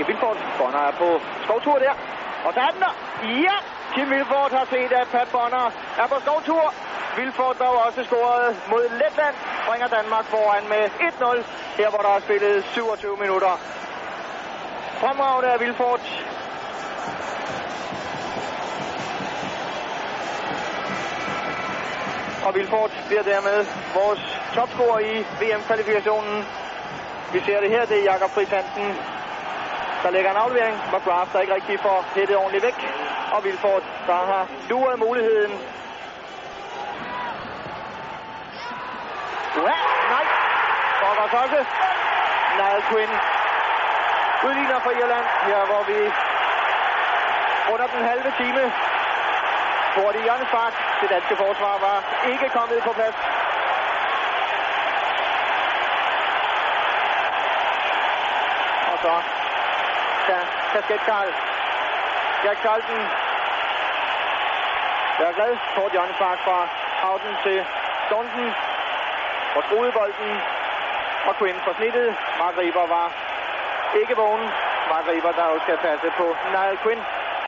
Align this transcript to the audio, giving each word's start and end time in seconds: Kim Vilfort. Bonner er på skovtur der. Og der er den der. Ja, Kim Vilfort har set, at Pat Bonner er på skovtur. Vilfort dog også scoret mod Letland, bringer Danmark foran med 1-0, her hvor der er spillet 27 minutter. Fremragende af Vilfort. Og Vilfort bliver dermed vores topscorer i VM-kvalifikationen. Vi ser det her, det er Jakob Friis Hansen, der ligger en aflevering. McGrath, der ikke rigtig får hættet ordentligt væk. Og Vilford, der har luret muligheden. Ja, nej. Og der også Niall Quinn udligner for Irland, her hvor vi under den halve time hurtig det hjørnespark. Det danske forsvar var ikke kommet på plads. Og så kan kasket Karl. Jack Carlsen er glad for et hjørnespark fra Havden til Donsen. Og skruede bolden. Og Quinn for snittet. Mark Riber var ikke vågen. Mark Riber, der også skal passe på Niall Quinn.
Kim 0.00 0.08
Vilfort. 0.08 0.38
Bonner 0.58 0.82
er 0.88 0.94
på 1.02 1.08
skovtur 1.44 1.78
der. 1.78 1.94
Og 2.46 2.54
der 2.54 2.62
er 2.66 2.70
den 2.74 2.82
der. 2.86 2.94
Ja, 3.46 3.56
Kim 3.94 4.10
Vilfort 4.10 4.52
har 4.58 4.66
set, 4.74 4.92
at 5.00 5.08
Pat 5.14 5.28
Bonner 5.32 5.66
er 6.02 6.06
på 6.12 6.16
skovtur. 6.24 6.74
Vilfort 7.16 7.56
dog 7.58 7.74
også 7.86 8.04
scoret 8.04 8.56
mod 8.70 8.82
Letland, 9.00 9.36
bringer 9.68 9.88
Danmark 9.88 10.24
foran 10.24 10.64
med 10.68 10.82
1-0, 10.84 11.44
her 11.80 11.88
hvor 11.90 12.02
der 12.06 12.12
er 12.16 12.20
spillet 12.20 12.64
27 12.64 13.16
minutter. 13.16 13.52
Fremragende 15.00 15.48
af 15.54 15.60
Vilfort. 15.60 16.04
Og 22.46 22.54
Vilfort 22.54 22.92
bliver 23.08 23.22
dermed 23.22 23.58
vores 23.94 24.22
topscorer 24.54 24.98
i 24.98 25.14
VM-kvalifikationen. 25.40 26.44
Vi 27.32 27.40
ser 27.46 27.60
det 27.60 27.70
her, 27.70 27.84
det 27.84 27.98
er 27.98 28.04
Jakob 28.12 28.30
Friis 28.30 28.48
Hansen, 28.48 28.96
der 30.02 30.10
ligger 30.10 30.30
en 30.30 30.36
aflevering. 30.36 30.76
McGrath, 30.92 31.32
der 31.32 31.40
ikke 31.40 31.54
rigtig 31.54 31.80
får 31.80 32.04
hættet 32.14 32.36
ordentligt 32.36 32.64
væk. 32.64 32.78
Og 33.32 33.44
Vilford, 33.44 33.82
der 34.06 34.20
har 34.32 34.46
luret 34.68 34.98
muligheden. 34.98 35.52
Ja, 39.68 39.78
nej. 40.14 40.24
Og 41.06 41.12
der 41.16 41.38
også 41.44 41.64
Niall 42.58 42.82
Quinn 42.90 43.12
udligner 44.46 44.80
for 44.80 44.90
Irland, 44.90 45.26
her 45.48 45.60
hvor 45.70 45.82
vi 45.90 45.98
under 47.72 47.86
den 47.86 48.02
halve 48.10 48.32
time 48.40 48.72
hurtig 49.96 50.20
det 50.20 50.22
hjørnespark. 50.22 50.74
Det 51.00 51.10
danske 51.10 51.36
forsvar 51.36 51.74
var 51.86 51.98
ikke 52.32 52.48
kommet 52.48 52.82
på 52.82 52.92
plads. 52.92 53.16
Og 58.92 58.98
så 59.04 59.39
kan 60.26 60.44
kasket 60.72 61.00
Karl. 61.08 61.30
Jack 62.44 62.58
Carlsen 62.64 63.00
er 65.26 65.32
glad 65.38 65.56
for 65.74 65.86
et 65.86 65.92
hjørnespark 65.92 66.38
fra 66.46 66.58
Havden 67.02 67.34
til 67.44 67.58
Donsen. 68.10 68.48
Og 69.56 69.62
skruede 69.66 69.92
bolden. 69.92 70.30
Og 71.28 71.34
Quinn 71.38 71.60
for 71.64 71.72
snittet. 71.78 72.08
Mark 72.38 72.54
Riber 72.58 72.86
var 72.96 73.08
ikke 74.00 74.16
vågen. 74.16 74.44
Mark 74.92 75.04
Riber, 75.08 75.32
der 75.32 75.44
også 75.44 75.64
skal 75.66 75.78
passe 75.86 76.08
på 76.18 76.26
Niall 76.52 76.78
Quinn. 76.84 77.02